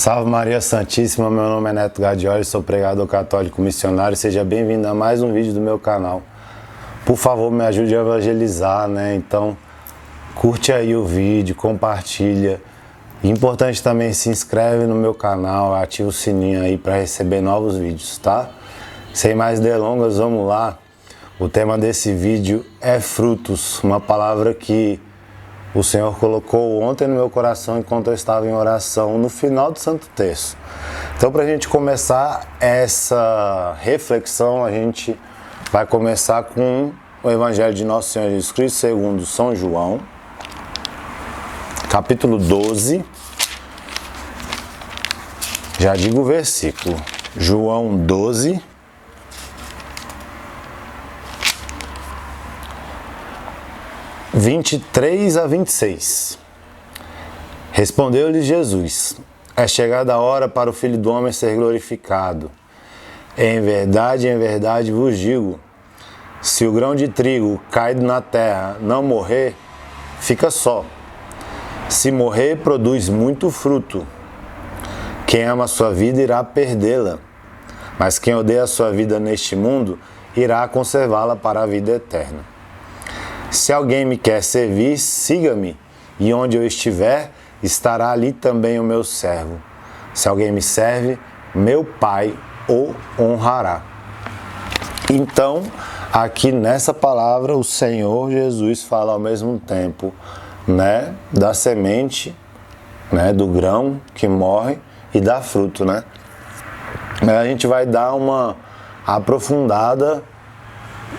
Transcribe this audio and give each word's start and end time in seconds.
Salve 0.00 0.30
Maria 0.30 0.60
Santíssima, 0.60 1.28
meu 1.28 1.42
nome 1.42 1.70
é 1.70 1.72
Neto 1.72 2.00
Gadioli, 2.00 2.44
sou 2.44 2.62
pregador 2.62 3.04
católico 3.08 3.60
missionário. 3.60 4.16
Seja 4.16 4.44
bem-vindo 4.44 4.86
a 4.86 4.94
mais 4.94 5.24
um 5.24 5.32
vídeo 5.32 5.52
do 5.52 5.60
meu 5.60 5.76
canal. 5.76 6.22
Por 7.04 7.16
favor, 7.16 7.50
me 7.50 7.64
ajude 7.64 7.96
a 7.96 8.00
evangelizar, 8.00 8.86
né? 8.86 9.16
Então, 9.16 9.56
curte 10.36 10.72
aí 10.72 10.94
o 10.94 11.04
vídeo, 11.04 11.56
compartilha. 11.56 12.62
Importante 13.24 13.82
também, 13.82 14.12
se 14.12 14.28
inscreve 14.28 14.86
no 14.86 14.94
meu 14.94 15.14
canal, 15.14 15.74
ativa 15.74 16.08
o 16.08 16.12
sininho 16.12 16.62
aí 16.62 16.78
para 16.78 16.94
receber 16.94 17.40
novos 17.40 17.76
vídeos, 17.76 18.18
tá? 18.18 18.50
Sem 19.12 19.34
mais 19.34 19.58
delongas, 19.58 20.18
vamos 20.18 20.46
lá. 20.46 20.78
O 21.40 21.48
tema 21.48 21.76
desse 21.76 22.14
vídeo 22.14 22.64
é 22.80 23.00
frutos, 23.00 23.82
uma 23.82 23.98
palavra 23.98 24.54
que 24.54 25.00
o 25.74 25.82
Senhor 25.82 26.18
colocou 26.18 26.80
ontem 26.82 27.06
no 27.06 27.14
meu 27.14 27.28
coração 27.28 27.78
enquanto 27.78 28.08
eu 28.08 28.14
estava 28.14 28.46
em 28.46 28.52
oração 28.52 29.18
no 29.18 29.28
final 29.28 29.70
do 29.70 29.78
Santo 29.78 30.08
Terço. 30.16 30.56
Então, 31.16 31.30
para 31.30 31.42
a 31.42 31.46
gente 31.46 31.68
começar 31.68 32.56
essa 32.58 33.76
reflexão, 33.80 34.64
a 34.64 34.70
gente 34.70 35.18
vai 35.70 35.86
começar 35.86 36.42
com 36.44 36.92
o 37.22 37.30
Evangelho 37.30 37.74
de 37.74 37.84
Nosso 37.84 38.10
Senhor 38.10 38.30
Jesus 38.30 38.52
Cristo 38.52 38.76
segundo 38.76 39.26
São 39.26 39.54
João, 39.54 40.00
capítulo 41.90 42.38
12. 42.38 43.04
Já 45.78 45.94
digo 45.94 46.20
o 46.20 46.24
versículo. 46.24 46.96
João 47.36 47.96
12, 47.96 48.60
23 54.38 55.36
a 55.36 55.48
26. 55.48 56.38
Respondeu-lhes 57.72 58.44
Jesus: 58.44 59.16
É 59.56 59.66
chegada 59.66 60.14
a 60.14 60.18
hora 60.18 60.48
para 60.48 60.70
o 60.70 60.72
Filho 60.72 60.96
do 60.96 61.10
Homem 61.10 61.32
ser 61.32 61.56
glorificado. 61.56 62.48
Em 63.36 63.60
verdade, 63.60 64.28
em 64.28 64.38
verdade 64.38 64.92
vos 64.92 65.18
digo: 65.18 65.58
se 66.40 66.64
o 66.64 66.72
grão 66.72 66.94
de 66.94 67.08
trigo 67.08 67.60
caído 67.72 68.00
na 68.02 68.20
terra 68.20 68.76
não 68.80 69.02
morrer, 69.02 69.56
fica 70.20 70.52
só. 70.52 70.84
Se 71.88 72.12
morrer, 72.12 72.58
produz 72.58 73.08
muito 73.08 73.50
fruto. 73.50 74.06
Quem 75.26 75.42
ama 75.42 75.64
a 75.64 75.68
sua 75.68 75.92
vida 75.92 76.22
irá 76.22 76.44
perdê-la, 76.44 77.18
mas 77.98 78.20
quem 78.20 78.36
odeia 78.36 78.62
a 78.62 78.68
sua 78.68 78.92
vida 78.92 79.18
neste 79.18 79.56
mundo 79.56 79.98
irá 80.36 80.68
conservá-la 80.68 81.34
para 81.34 81.62
a 81.62 81.66
vida 81.66 81.90
eterna. 81.90 82.57
Se 83.58 83.72
alguém 83.72 84.04
me 84.04 84.16
quer 84.16 84.40
servir, 84.40 84.96
siga-me, 84.96 85.76
e 86.18 86.32
onde 86.32 86.56
eu 86.56 86.64
estiver, 86.64 87.32
estará 87.60 88.12
ali 88.12 88.32
também 88.32 88.78
o 88.78 88.84
meu 88.84 89.02
servo. 89.02 89.60
Se 90.14 90.28
alguém 90.28 90.52
me 90.52 90.62
serve, 90.62 91.18
meu 91.52 91.84
Pai 91.84 92.32
o 92.68 92.94
honrará. 93.18 93.82
Então, 95.10 95.64
aqui 96.12 96.52
nessa 96.52 96.94
palavra, 96.94 97.56
o 97.56 97.64
Senhor 97.64 98.30
Jesus 98.30 98.84
fala 98.84 99.12
ao 99.14 99.18
mesmo 99.18 99.58
tempo, 99.58 100.14
né, 100.64 101.12
da 101.32 101.52
semente, 101.52 102.34
né, 103.10 103.32
do 103.32 103.48
grão 103.48 104.00
que 104.14 104.28
morre 104.28 104.78
e 105.12 105.20
dá 105.20 105.42
fruto, 105.42 105.84
né? 105.84 106.04
A 107.22 107.44
gente 107.44 107.66
vai 107.66 107.84
dar 107.84 108.14
uma 108.14 108.54
aprofundada 109.04 110.22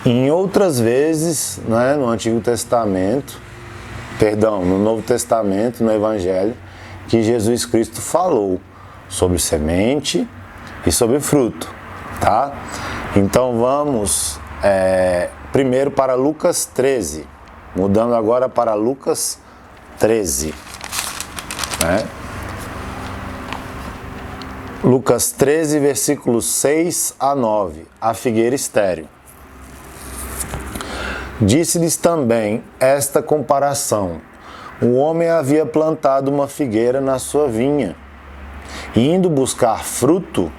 em 0.04 0.30
outras 0.30 0.80
vezes, 0.80 1.60
né, 1.68 1.94
no 1.94 2.08
Antigo 2.08 2.40
Testamento, 2.40 3.40
perdão, 4.18 4.64
no 4.64 4.78
Novo 4.78 5.02
Testamento, 5.02 5.84
no 5.84 5.92
Evangelho, 5.92 6.54
que 7.08 7.22
Jesus 7.22 7.66
Cristo 7.66 8.00
falou 8.00 8.60
sobre 9.08 9.38
semente 9.38 10.28
e 10.86 10.92
sobre 10.92 11.20
fruto, 11.20 11.68
tá? 12.20 12.52
Então 13.16 13.58
vamos 13.58 14.38
é, 14.62 15.28
primeiro 15.52 15.90
para 15.90 16.14
Lucas 16.14 16.64
13, 16.64 17.26
mudando 17.74 18.14
agora 18.14 18.48
para 18.48 18.74
Lucas 18.74 19.38
13, 19.98 20.54
né? 21.82 22.06
Lucas 24.82 25.30
13, 25.32 25.78
versículos 25.78 26.46
6 26.46 27.16
a 27.20 27.34
9, 27.34 27.86
a 28.00 28.14
figueira 28.14 28.54
estéreo. 28.54 29.06
Disse-lhes 31.40 31.96
também 31.96 32.62
esta 32.78 33.22
comparação: 33.22 34.20
Um 34.82 34.98
homem 34.98 35.30
havia 35.30 35.64
plantado 35.64 36.30
uma 36.30 36.46
figueira 36.46 37.00
na 37.00 37.18
sua 37.18 37.48
vinha, 37.48 37.96
e 38.94 39.08
indo 39.08 39.30
buscar 39.30 39.82
fruto, 39.82 40.52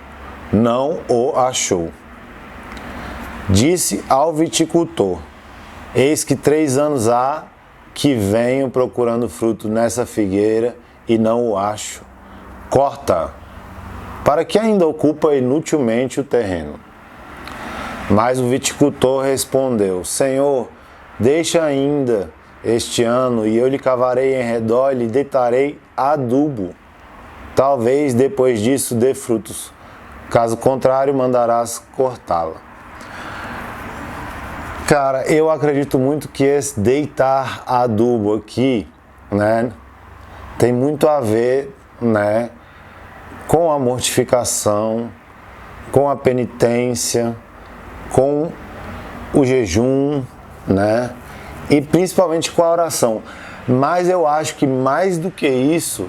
não 0.51 0.99
o 1.07 1.37
achou. 1.37 1.89
Disse 3.47 4.03
ao 4.09 4.33
viticultor: 4.33 5.19
Eis 5.93 6.23
que 6.23 6.35
três 6.35 6.79
anos 6.79 7.07
há 7.07 7.43
que 7.93 8.15
venho 8.15 8.67
procurando 8.69 9.29
fruto 9.29 9.69
nessa 9.69 10.05
figueira 10.05 10.75
e 11.07 11.15
não 11.15 11.47
o 11.47 11.57
acho. 11.57 12.01
Corta, 12.71 13.31
para 14.25 14.43
que 14.43 14.57
ainda 14.57 14.87
ocupa 14.87 15.35
inutilmente 15.35 16.19
o 16.19 16.23
terreno. 16.23 16.79
Mas 18.11 18.39
o 18.39 18.49
viticultor 18.49 19.23
respondeu: 19.23 20.03
Senhor, 20.03 20.67
deixa 21.17 21.63
ainda 21.63 22.29
este 22.61 23.03
ano 23.03 23.47
e 23.47 23.57
eu 23.57 23.69
lhe 23.69 23.79
cavarei 23.79 24.35
em 24.35 24.43
redor 24.43 24.91
e 24.91 24.95
lhe 24.95 25.07
deitarei 25.07 25.79
adubo. 25.95 26.75
Talvez 27.55 28.13
depois 28.13 28.59
disso 28.59 28.95
dê 28.95 29.13
frutos. 29.13 29.71
Caso 30.29 30.57
contrário, 30.57 31.13
mandarás 31.13 31.81
cortá-la. 31.95 32.55
Cara, 34.87 35.25
eu 35.31 35.49
acredito 35.49 35.97
muito 35.97 36.27
que 36.27 36.43
esse 36.43 36.77
deitar 36.77 37.63
adubo 37.65 38.35
aqui, 38.35 38.85
né, 39.31 39.71
tem 40.57 40.73
muito 40.73 41.07
a 41.07 41.21
ver, 41.21 41.73
né, 42.01 42.49
com 43.47 43.71
a 43.71 43.79
mortificação, 43.79 45.09
com 45.93 46.09
a 46.09 46.15
penitência, 46.17 47.37
com 48.11 48.51
o 49.33 49.45
jejum, 49.45 50.23
né? 50.67 51.11
E 51.69 51.81
principalmente 51.81 52.51
com 52.51 52.63
a 52.63 52.71
oração. 52.71 53.21
Mas 53.67 54.09
eu 54.09 54.27
acho 54.27 54.55
que 54.55 54.67
mais 54.67 55.17
do 55.17 55.31
que 55.31 55.47
isso, 55.47 56.07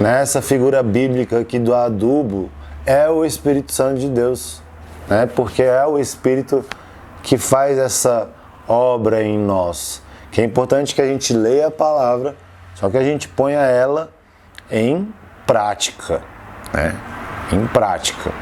né, 0.00 0.24
figura 0.42 0.82
bíblica 0.82 1.40
aqui 1.40 1.58
do 1.58 1.74
adubo, 1.74 2.50
é 2.86 3.08
o 3.08 3.24
Espírito 3.24 3.72
Santo 3.72 4.00
de 4.00 4.08
Deus, 4.08 4.62
né? 5.08 5.26
Porque 5.26 5.62
é 5.62 5.86
o 5.86 5.98
Espírito 5.98 6.64
que 7.22 7.36
faz 7.36 7.78
essa 7.78 8.28
obra 8.66 9.22
em 9.22 9.38
nós. 9.38 10.02
Que 10.30 10.40
é 10.40 10.44
importante 10.44 10.94
que 10.94 11.02
a 11.02 11.06
gente 11.06 11.32
leia 11.32 11.68
a 11.68 11.70
palavra, 11.70 12.34
só 12.74 12.88
que 12.88 12.96
a 12.96 13.04
gente 13.04 13.28
ponha 13.28 13.60
ela 13.60 14.10
em 14.70 15.12
prática, 15.46 16.22
né? 16.72 16.96
Em 17.52 17.66
prática. 17.66 18.32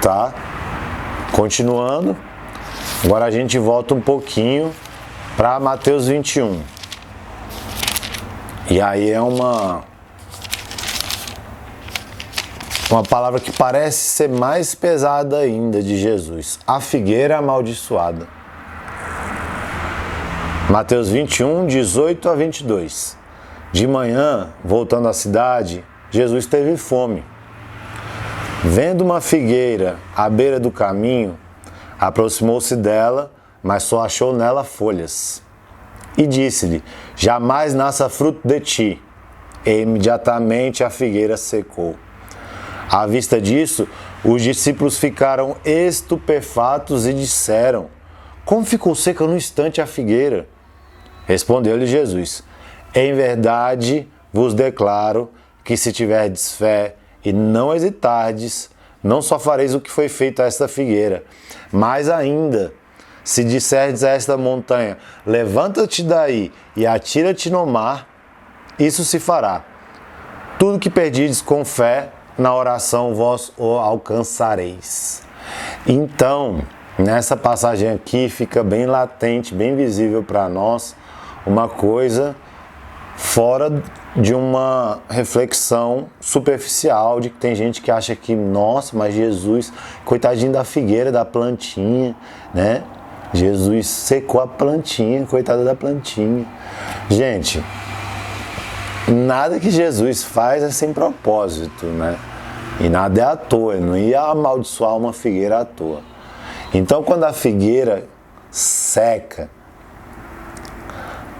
Tá? 0.00 0.32
Continuando, 1.32 2.14
agora 3.02 3.24
a 3.24 3.30
gente 3.30 3.58
volta 3.58 3.94
um 3.94 4.00
pouquinho 4.00 4.70
para 5.34 5.58
Mateus 5.58 6.06
21. 6.06 6.62
E 8.70 8.80
aí 8.80 9.10
é 9.10 9.20
uma 9.20 9.82
uma 12.90 13.02
palavra 13.02 13.40
que 13.40 13.50
parece 13.50 13.96
ser 13.96 14.28
mais 14.28 14.74
pesada 14.74 15.38
ainda 15.38 15.82
de 15.82 15.96
Jesus, 15.96 16.58
a 16.66 16.78
figueira 16.78 17.38
amaldiçoada. 17.38 18.28
Mateus 20.68 21.08
21, 21.08 21.66
18 21.66 22.28
a 22.28 22.34
22. 22.34 23.16
De 23.72 23.86
manhã, 23.86 24.52
voltando 24.62 25.08
à 25.08 25.14
cidade, 25.14 25.82
Jesus 26.10 26.44
teve 26.44 26.76
fome. 26.76 27.24
Vendo 28.64 29.00
uma 29.00 29.20
figueira 29.20 29.98
à 30.14 30.30
beira 30.30 30.60
do 30.60 30.70
caminho, 30.70 31.36
aproximou-se 31.98 32.76
dela, 32.76 33.32
mas 33.60 33.82
só 33.82 34.04
achou 34.04 34.32
nela 34.32 34.62
folhas. 34.62 35.42
E 36.16 36.28
disse-lhe: 36.28 36.80
Jamais 37.16 37.74
nasça 37.74 38.08
fruto 38.08 38.46
de 38.46 38.60
ti. 38.60 39.02
E 39.66 39.80
imediatamente 39.80 40.84
a 40.84 40.90
figueira 40.90 41.36
secou. 41.36 41.96
À 42.88 43.04
vista 43.04 43.40
disso, 43.40 43.88
os 44.24 44.40
discípulos 44.40 44.96
ficaram 44.96 45.56
estupefatos 45.64 47.04
e 47.04 47.12
disseram: 47.12 47.88
Como 48.44 48.64
ficou 48.64 48.94
seca 48.94 49.26
no 49.26 49.36
instante 49.36 49.80
a 49.80 49.86
figueira? 49.86 50.46
Respondeu-lhe 51.26 51.86
Jesus: 51.86 52.44
Em 52.94 53.12
verdade 53.12 54.08
vos 54.32 54.54
declaro 54.54 55.32
que 55.64 55.76
se 55.76 55.92
tiverdes 55.92 56.52
fé 56.52 56.94
e 57.24 57.32
não 57.32 57.74
hesitardes, 57.74 58.70
não 59.02 59.20
só 59.20 59.38
fareis 59.38 59.74
o 59.74 59.80
que 59.80 59.90
foi 59.90 60.08
feito 60.08 60.42
a 60.42 60.46
esta 60.46 60.68
figueira, 60.68 61.24
mas 61.70 62.08
ainda, 62.08 62.72
se 63.24 63.44
disserdes 63.44 64.04
a 64.04 64.10
esta 64.10 64.36
montanha, 64.36 64.98
levanta-te 65.26 66.02
daí 66.02 66.52
e 66.76 66.86
atira-te 66.86 67.50
no 67.50 67.66
mar, 67.66 68.08
isso 68.78 69.04
se 69.04 69.18
fará. 69.18 69.64
tudo 70.58 70.78
que 70.78 70.90
perdides 70.90 71.40
com 71.40 71.64
fé, 71.64 72.10
na 72.38 72.54
oração 72.54 73.14
vós 73.14 73.52
o 73.56 73.78
alcançareis. 73.78 75.22
Então, 75.86 76.62
nessa 76.98 77.36
passagem 77.36 77.90
aqui 77.90 78.28
fica 78.28 78.62
bem 78.62 78.86
latente, 78.86 79.54
bem 79.54 79.74
visível 79.76 80.22
para 80.22 80.48
nós 80.48 80.94
uma 81.44 81.68
coisa 81.68 82.36
fora 83.16 83.82
de 84.14 84.34
uma 84.34 85.00
reflexão 85.08 86.06
superficial 86.20 87.18
de 87.20 87.30
que 87.30 87.38
tem 87.38 87.54
gente 87.54 87.80
que 87.80 87.90
acha 87.90 88.14
que, 88.14 88.34
nossa, 88.34 88.96
mas 88.96 89.14
Jesus, 89.14 89.72
coitadinho 90.04 90.52
da 90.52 90.64
figueira, 90.64 91.10
da 91.10 91.24
plantinha, 91.24 92.14
né? 92.52 92.82
Jesus 93.32 93.86
secou 93.86 94.40
a 94.40 94.46
plantinha, 94.46 95.24
coitada 95.24 95.64
da 95.64 95.74
plantinha. 95.74 96.46
Gente, 97.08 97.64
nada 99.08 99.58
que 99.58 99.70
Jesus 99.70 100.22
faz 100.22 100.62
é 100.62 100.70
sem 100.70 100.92
propósito, 100.92 101.86
né? 101.86 102.18
E 102.78 102.90
nada 102.90 103.20
é 103.20 103.24
à 103.24 103.36
toa, 103.36 103.76
não 103.76 103.96
ia 103.96 104.20
amaldiçoar 104.20 104.96
uma 104.96 105.14
figueira 105.14 105.60
à 105.60 105.64
toa. 105.64 106.00
Então, 106.74 107.02
quando 107.02 107.24
a 107.24 107.32
figueira 107.32 108.06
seca, 108.50 109.48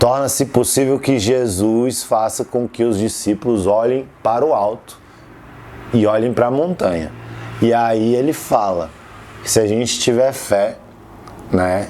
torna-se 0.02 0.46
possível 0.46 0.99
que 0.99 1.16
Jesus 1.16 2.02
faça 2.02 2.44
com 2.44 2.66
que 2.66 2.82
os 2.82 2.99
discípulos 2.99 3.69
olhem 3.69 4.04
para 4.20 4.44
o 4.44 4.52
alto 4.52 4.99
e 5.94 6.04
olhem 6.08 6.34
para 6.34 6.49
a 6.49 6.50
montanha. 6.50 7.12
E 7.60 7.72
aí 7.72 8.16
ele 8.16 8.32
fala 8.32 8.90
que 9.44 9.49
se 9.49 9.60
a 9.60 9.66
gente 9.69 10.00
tiver 10.00 10.32
fé, 10.32 10.76
né, 11.52 11.87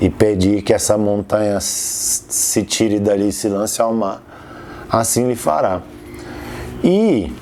e 0.00 0.10
pedir 0.10 0.62
que 0.62 0.74
essa 0.74 0.98
montanha 0.98 1.58
se 1.60 2.64
tire 2.64 2.98
dali 2.98 3.28
e 3.28 3.32
se 3.32 3.46
lance 3.46 3.80
ao 3.80 3.94
mar, 3.94 4.20
assim 4.90 5.28
lhe 5.28 5.36
fará. 5.36 5.82
E 6.82 7.32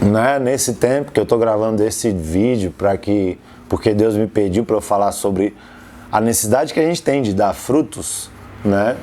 né, 0.00 0.38
nesse 0.38 0.76
tempo 0.76 1.12
que 1.12 1.20
eu 1.20 1.24
estou 1.24 1.38
gravando 1.38 1.84
esse 1.84 2.10
vídeo 2.10 2.70
para 2.70 2.96
que 2.96 3.38
porque 3.68 3.92
Deus 3.92 4.16
me 4.16 4.26
pediu 4.26 4.64
para 4.64 4.76
eu 4.76 4.80
falar 4.80 5.12
sobre 5.12 5.54
a 6.10 6.22
necessidade 6.22 6.72
que 6.72 6.80
a 6.80 6.86
gente 6.86 7.02
tem 7.02 7.20
de 7.20 7.34
dar 7.34 7.52
frutos 7.52 8.32
né? 8.64 8.96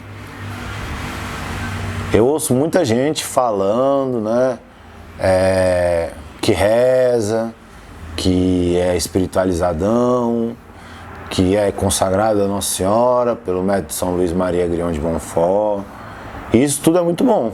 Eu 2.13 2.25
ouço 2.25 2.54
muita 2.54 2.84
gente 2.84 3.24
falando, 3.24 4.19
né? 4.19 4.60
É, 5.19 6.12
que 6.42 6.52
reza, 6.52 7.54
que 8.18 8.78
é 8.78 8.98
espiritualizadão, 8.98 10.56
que 11.30 11.56
é 11.56 11.72
consagrado 11.72 12.44
a 12.44 12.48
Nossa 12.48 12.75
Senhora 12.75 13.36
pelo 13.36 13.63
médico 13.63 13.94
São 13.94 14.16
Luís 14.16 14.34
Maria 14.34 14.68
Grião 14.68 14.92
de 14.92 15.00
Bonfort. 15.00 15.86
Isso 16.54 16.81
tudo 16.81 16.98
é 16.98 17.02
muito 17.02 17.24
bom, 17.24 17.54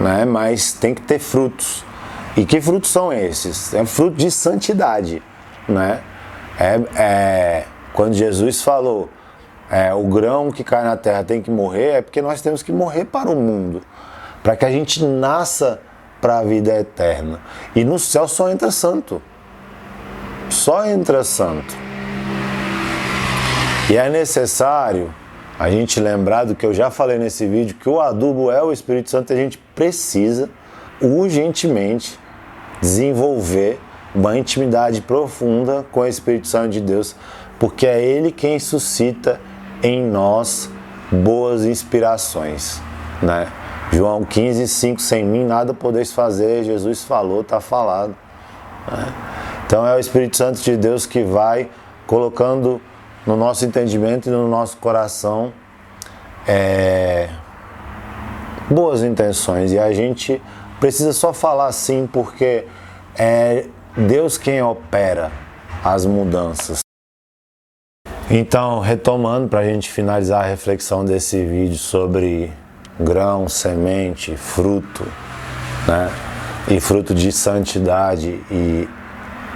né? 0.00 0.24
Mas 0.24 0.72
tem 0.72 0.92
que 0.94 1.02
ter 1.02 1.18
frutos. 1.18 1.84
E 2.36 2.44
que 2.44 2.60
frutos 2.60 2.90
são 2.90 3.12
esses? 3.12 3.72
É 3.74 3.84
fruto 3.84 4.16
de 4.16 4.30
santidade, 4.30 5.22
né? 5.68 6.00
É, 6.58 6.80
é 7.00 7.64
quando 7.92 8.14
Jesus 8.14 8.62
falou 8.62 9.08
é, 9.72 9.94
o 9.94 10.02
grão 10.02 10.50
que 10.50 10.62
cai 10.62 10.84
na 10.84 10.98
terra 10.98 11.24
tem 11.24 11.40
que 11.40 11.50
morrer, 11.50 11.92
é 11.92 12.02
porque 12.02 12.20
nós 12.20 12.42
temos 12.42 12.62
que 12.62 12.70
morrer 12.70 13.06
para 13.06 13.30
o 13.30 13.34
mundo, 13.34 13.80
para 14.42 14.54
que 14.54 14.66
a 14.66 14.70
gente 14.70 15.02
nasça 15.02 15.80
para 16.20 16.40
a 16.40 16.44
vida 16.44 16.78
eterna. 16.78 17.40
E 17.74 17.82
no 17.82 17.98
céu 17.98 18.28
só 18.28 18.50
entra 18.50 18.70
santo. 18.70 19.22
Só 20.50 20.84
entra 20.84 21.24
santo. 21.24 21.74
E 23.88 23.96
é 23.96 24.10
necessário 24.10 25.12
a 25.58 25.70
gente 25.70 25.98
lembrar 25.98 26.44
do 26.44 26.54
que 26.54 26.66
eu 26.66 26.74
já 26.74 26.90
falei 26.90 27.16
nesse 27.18 27.46
vídeo, 27.46 27.74
que 27.74 27.88
o 27.88 27.98
adubo 27.98 28.50
é 28.50 28.62
o 28.62 28.72
Espírito 28.72 29.08
Santo 29.08 29.32
e 29.32 29.34
a 29.34 29.36
gente 29.36 29.56
precisa 29.74 30.50
urgentemente 31.00 32.18
desenvolver 32.78 33.80
uma 34.14 34.36
intimidade 34.36 35.00
profunda 35.00 35.86
com 35.90 36.00
o 36.00 36.06
Espírito 36.06 36.46
Santo 36.46 36.68
de 36.68 36.80
Deus, 36.82 37.16
porque 37.58 37.86
é 37.86 38.04
ele 38.04 38.30
quem 38.30 38.58
suscita 38.58 39.40
em 39.82 40.02
nós 40.02 40.70
boas 41.10 41.64
inspirações, 41.64 42.80
né? 43.22 43.48
João 43.92 44.24
15, 44.24 44.66
5, 44.68 45.00
sem 45.02 45.22
mim 45.22 45.44
nada 45.44 45.74
podeis 45.74 46.12
fazer, 46.12 46.64
Jesus 46.64 47.04
falou, 47.04 47.42
está 47.42 47.60
falado. 47.60 48.16
Né? 48.90 49.12
Então 49.66 49.86
é 49.86 49.94
o 49.94 49.98
Espírito 49.98 50.36
Santo 50.36 50.62
de 50.62 50.76
Deus 50.76 51.04
que 51.04 51.22
vai 51.22 51.68
colocando 52.06 52.80
no 53.26 53.36
nosso 53.36 53.64
entendimento 53.64 54.28
e 54.28 54.32
no 54.32 54.48
nosso 54.48 54.78
coração 54.78 55.52
é, 56.46 57.28
boas 58.70 59.02
intenções 59.02 59.72
e 59.72 59.78
a 59.78 59.92
gente 59.92 60.42
precisa 60.80 61.12
só 61.12 61.32
falar 61.32 61.66
assim 61.66 62.08
porque 62.10 62.66
é 63.16 63.66
Deus 63.96 64.38
quem 64.38 64.62
opera 64.62 65.30
as 65.84 66.06
mudanças. 66.06 66.81
Então, 68.30 68.80
retomando 68.80 69.48
para 69.48 69.60
a 69.60 69.64
gente 69.64 69.90
finalizar 69.90 70.44
a 70.44 70.46
reflexão 70.46 71.04
desse 71.04 71.44
vídeo 71.44 71.76
sobre 71.76 72.52
grão, 72.98 73.48
semente, 73.48 74.36
fruto, 74.36 75.06
né? 75.86 76.10
E 76.68 76.80
fruto 76.80 77.14
de 77.14 77.32
santidade 77.32 78.40
e 78.50 78.88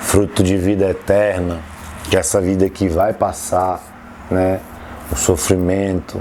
fruto 0.01 0.43
de 0.43 0.57
vida 0.57 0.91
eterna, 0.91 1.61
que 2.11 2.17
essa 2.17 2.41
vida 2.41 2.69
que 2.69 2.89
vai 2.89 3.13
passar, 3.13 3.81
né? 4.31 4.61
O 5.11 5.17
sofrimento, 5.17 6.21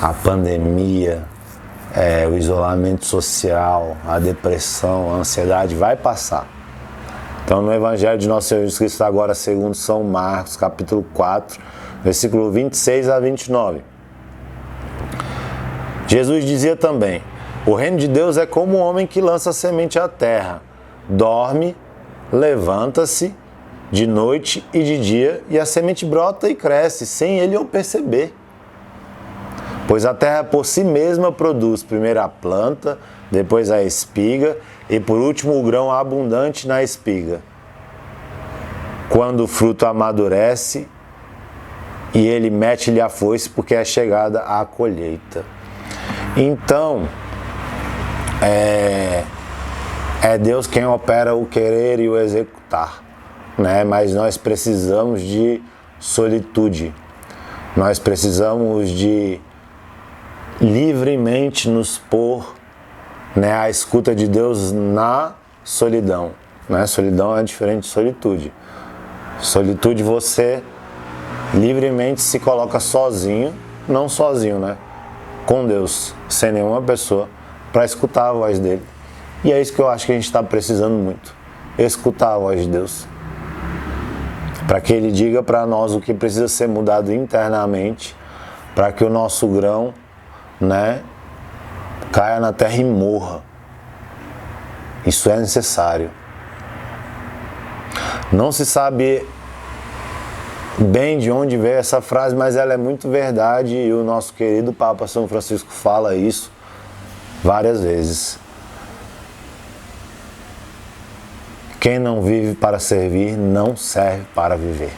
a 0.00 0.12
pandemia, 0.12 1.24
é, 1.94 2.26
o 2.26 2.36
isolamento 2.36 3.04
social, 3.04 3.96
a 4.06 4.18
depressão, 4.18 5.12
a 5.12 5.16
ansiedade 5.16 5.74
vai 5.74 5.96
passar. 5.96 6.46
Então, 7.44 7.60
no 7.60 7.72
Evangelho 7.72 8.18
de 8.18 8.28
Nosso 8.28 8.48
Senhor 8.48 8.60
Jesus 8.60 8.78
Cristo, 8.78 9.02
agora 9.02 9.34
segundo 9.34 9.74
São 9.74 10.04
Marcos, 10.04 10.56
capítulo 10.56 11.04
4, 11.12 11.60
versículo 12.02 12.50
26 12.50 13.08
a 13.08 13.18
29. 13.18 13.82
Jesus 16.06 16.44
dizia 16.44 16.76
também: 16.76 17.20
O 17.66 17.74
reino 17.74 17.98
de 17.98 18.06
Deus 18.06 18.36
é 18.36 18.46
como 18.46 18.78
um 18.78 18.80
homem 18.80 19.06
que 19.06 19.20
lança 19.20 19.52
semente 19.52 19.98
à 19.98 20.08
terra, 20.08 20.62
dorme, 21.08 21.76
levanta-se 22.32 23.34
de 23.90 24.06
noite 24.06 24.64
e 24.72 24.82
de 24.82 24.98
dia, 24.98 25.42
e 25.50 25.58
a 25.58 25.66
semente 25.66 26.06
brota 26.06 26.48
e 26.48 26.54
cresce, 26.54 27.04
sem 27.04 27.40
ele 27.40 27.56
o 27.56 27.64
perceber. 27.64 28.32
Pois 29.86 30.04
a 30.04 30.14
terra 30.14 30.44
por 30.44 30.64
si 30.64 30.84
mesma 30.84 31.32
produz 31.32 31.82
primeiro 31.82 32.20
a 32.20 32.28
planta, 32.28 32.98
depois 33.30 33.70
a 33.70 33.82
espiga 33.82 34.56
e 34.88 35.00
por 35.00 35.18
último 35.18 35.58
o 35.58 35.62
grão 35.62 35.90
abundante 35.90 36.68
na 36.68 36.82
espiga. 36.82 37.40
Quando 39.08 39.44
o 39.44 39.46
fruto 39.46 39.84
amadurece, 39.84 40.88
e 42.14 42.26
ele 42.26 42.50
mete-lhe 42.50 43.00
a 43.00 43.08
foice 43.08 43.48
porque 43.48 43.74
é 43.74 43.84
chegada 43.84 44.40
a 44.40 44.64
colheita. 44.64 45.44
Então, 46.36 47.08
é, 48.40 49.24
é 50.22 50.38
Deus 50.38 50.66
quem 50.66 50.84
opera 50.86 51.34
o 51.34 51.46
querer 51.46 52.00
e 52.00 52.08
o 52.08 52.18
executar, 52.18 53.02
né? 53.56 53.84
mas 53.84 54.14
nós 54.14 54.36
precisamos 54.36 55.22
de 55.22 55.62
solitude, 55.98 56.94
nós 57.76 57.98
precisamos 57.98 58.90
de 58.90 59.40
livremente 60.62 61.68
nos 61.68 61.98
pôr 61.98 62.54
né, 63.34 63.52
à 63.52 63.68
escuta 63.68 64.14
de 64.14 64.28
Deus 64.28 64.70
na 64.70 65.34
solidão. 65.64 66.30
Né? 66.68 66.86
Solidão 66.86 67.36
é 67.36 67.42
diferente 67.42 67.82
de 67.82 67.88
solitude. 67.88 68.52
Solitude 69.40 70.04
você 70.04 70.62
livremente 71.52 72.20
se 72.20 72.38
coloca 72.38 72.78
sozinho, 72.78 73.52
não 73.88 74.08
sozinho, 74.08 74.60
né? 74.60 74.76
Com 75.44 75.66
Deus, 75.66 76.14
sem 76.28 76.52
nenhuma 76.52 76.80
pessoa, 76.80 77.28
para 77.72 77.84
escutar 77.84 78.28
a 78.28 78.32
voz 78.32 78.60
dele. 78.60 78.82
E 79.42 79.52
é 79.52 79.60
isso 79.60 79.74
que 79.74 79.80
eu 79.80 79.88
acho 79.88 80.06
que 80.06 80.12
a 80.12 80.14
gente 80.14 80.24
está 80.24 80.40
precisando 80.42 80.94
muito: 80.94 81.34
escutar 81.76 82.34
a 82.34 82.38
voz 82.38 82.60
de 82.60 82.68
Deus. 82.68 83.06
Para 84.68 84.80
que 84.80 84.92
ele 84.92 85.10
diga 85.10 85.42
para 85.42 85.66
nós 85.66 85.92
o 85.92 86.00
que 86.00 86.14
precisa 86.14 86.46
ser 86.46 86.68
mudado 86.68 87.12
internamente, 87.12 88.16
para 88.76 88.92
que 88.92 89.02
o 89.02 89.10
nosso 89.10 89.48
grão, 89.48 89.92
né, 90.62 91.02
caia 92.12 92.40
na 92.40 92.52
terra 92.52 92.76
e 92.76 92.84
morra. 92.84 93.42
Isso 95.04 95.28
é 95.28 95.36
necessário. 95.36 96.10
Não 98.32 98.52
se 98.52 98.64
sabe 98.64 99.26
bem 100.78 101.18
de 101.18 101.30
onde 101.30 101.56
veio 101.56 101.74
essa 101.74 102.00
frase, 102.00 102.34
mas 102.34 102.56
ela 102.56 102.72
é 102.72 102.76
muito 102.76 103.08
verdade 103.10 103.74
e 103.74 103.92
o 103.92 104.02
nosso 104.02 104.32
querido 104.32 104.72
Papa 104.72 105.06
São 105.06 105.28
Francisco 105.28 105.70
fala 105.70 106.14
isso 106.14 106.50
várias 107.42 107.82
vezes. 107.82 108.38
Quem 111.80 111.98
não 111.98 112.22
vive 112.22 112.54
para 112.54 112.78
servir 112.78 113.36
não 113.36 113.76
serve 113.76 114.24
para 114.34 114.56
viver. 114.56 114.92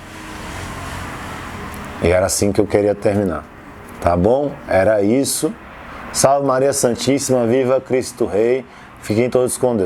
E 2.02 2.08
era 2.08 2.26
assim 2.26 2.52
que 2.52 2.60
eu 2.60 2.66
queria 2.66 2.94
terminar. 2.94 3.53
Tá 4.04 4.14
bom? 4.14 4.52
Era 4.68 5.00
isso. 5.00 5.50
Salve 6.12 6.46
Maria 6.46 6.74
Santíssima, 6.74 7.46
viva 7.46 7.80
Cristo 7.80 8.26
Rei. 8.26 8.62
Fiquem 9.00 9.30
todos 9.30 9.56
com 9.56 9.74
Deus. 9.74 9.82